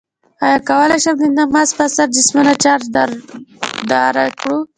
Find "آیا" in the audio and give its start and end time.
0.45-0.59